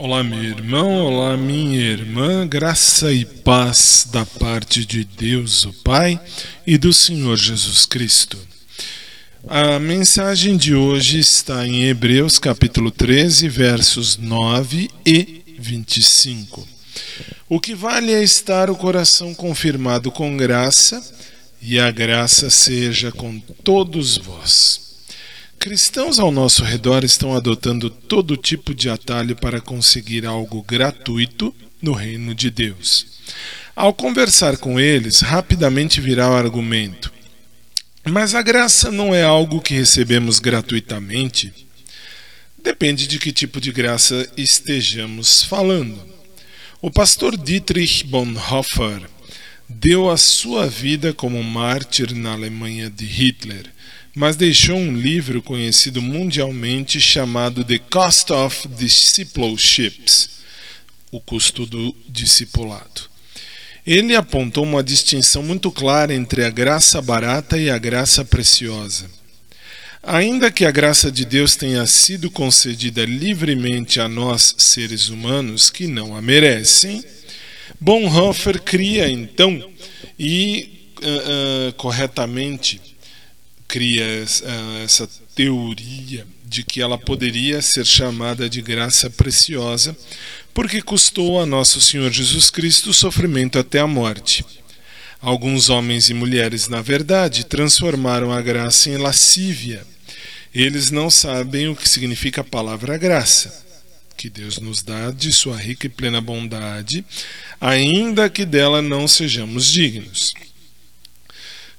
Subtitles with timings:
[0.00, 6.20] Olá, meu irmão, olá, minha irmã, graça e paz da parte de Deus, o Pai,
[6.64, 8.38] e do Senhor Jesus Cristo.
[9.48, 16.64] A mensagem de hoje está em Hebreus capítulo 13, versos 9 e 25.
[17.48, 21.02] O que vale é estar o coração confirmado com graça,
[21.60, 24.87] e a graça seja com todos vós.
[25.58, 31.92] Cristãos ao nosso redor estão adotando todo tipo de atalho para conseguir algo gratuito no
[31.92, 33.06] reino de Deus.
[33.74, 37.12] Ao conversar com eles, rapidamente virá o argumento:
[38.08, 41.52] Mas a graça não é algo que recebemos gratuitamente?
[42.62, 46.00] Depende de que tipo de graça estejamos falando.
[46.80, 49.02] O pastor Dietrich Bonhoeffer
[49.68, 53.66] deu a sua vida como mártir na Alemanha de Hitler
[54.18, 60.30] mas deixou um livro conhecido mundialmente chamado The Cost of Discipleships
[61.12, 63.02] O Custo do Discipulado.
[63.86, 69.08] Ele apontou uma distinção muito clara entre a graça barata e a graça preciosa.
[70.02, 75.86] Ainda que a graça de Deus tenha sido concedida livremente a nós, seres humanos, que
[75.86, 77.04] não a merecem,
[77.80, 79.62] Bonhoeffer cria então
[80.18, 82.80] e uh, uh, corretamente
[83.68, 89.94] cria ah, essa teoria de que ela poderia ser chamada de graça preciosa,
[90.54, 94.44] porque custou a nosso Senhor Jesus Cristo sofrimento até a morte.
[95.20, 99.84] Alguns homens e mulheres, na verdade, transformaram a graça em lascívia.
[100.54, 103.64] Eles não sabem o que significa a palavra graça,
[104.16, 107.04] que Deus nos dá de sua rica e plena bondade,
[107.60, 110.32] ainda que dela não sejamos dignos.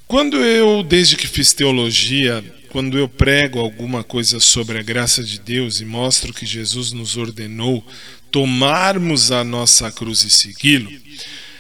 [0.10, 5.40] Quando eu, desde que fiz teologia, quando eu prego alguma coisa sobre a graça de
[5.40, 7.86] Deus e mostro que Jesus nos ordenou
[8.32, 10.92] tomarmos a nossa cruz e segui-lo,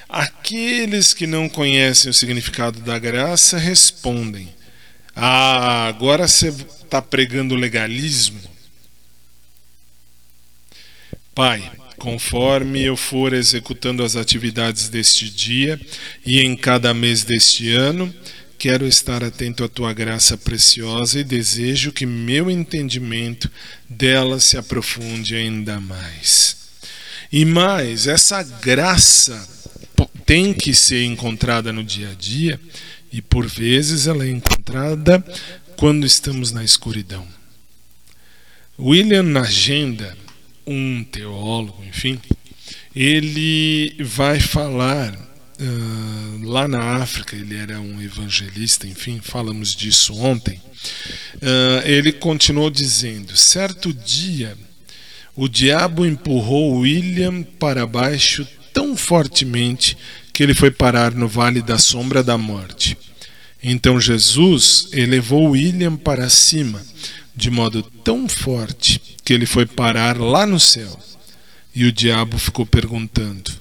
[0.09, 4.49] aqueles que não conhecem o significado da graça respondem:
[5.15, 8.41] Ah, agora você está pregando legalismo?
[11.35, 15.79] Pai, conforme eu for executando as atividades deste dia
[16.25, 18.11] e em cada mês deste ano,
[18.59, 23.49] Quero estar atento à tua graça preciosa e desejo que meu entendimento
[23.87, 26.57] dela se aprofunde ainda mais.
[27.31, 29.47] E mais, essa graça
[30.25, 32.59] tem que ser encontrada no dia a dia
[33.13, 35.23] e por vezes ela é encontrada
[35.77, 37.25] quando estamos na escuridão.
[38.77, 40.17] William Nagenda,
[40.67, 42.19] um teólogo, enfim,
[42.93, 45.28] ele vai falar
[45.61, 50.61] Uh, lá na África, ele era um evangelista, enfim, falamos disso ontem.
[51.35, 54.57] Uh, ele continuou dizendo: certo dia,
[55.35, 59.97] o diabo empurrou William para baixo tão fortemente
[60.31, 62.97] que ele foi parar no vale da sombra da morte.
[63.61, 66.81] Então Jesus elevou William para cima
[67.35, 70.97] de modo tão forte que ele foi parar lá no céu.
[71.75, 73.51] E o diabo ficou perguntando: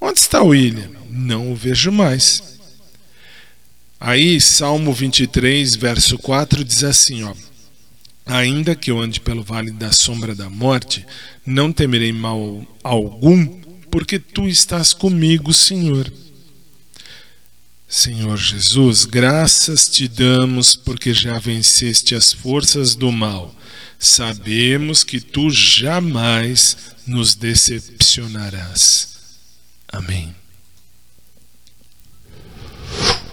[0.00, 0.90] Onde está William?
[1.08, 2.42] Não o vejo mais.
[3.98, 7.34] Aí, Salmo 23, verso 4 diz assim, ó:
[8.26, 11.06] Ainda que eu ande pelo vale da sombra da morte,
[11.44, 13.46] não temerei mal algum,
[13.90, 16.12] porque tu estás comigo, Senhor.
[17.88, 23.54] Senhor Jesus, graças te damos porque já venceste as forças do mal.
[23.98, 29.15] Sabemos que tu jamais nos decepcionarás.
[29.92, 30.34] Amém.